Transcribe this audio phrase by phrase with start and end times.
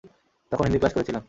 [0.51, 1.19] তখন হিন্দি ক্লাস করেছিলাম।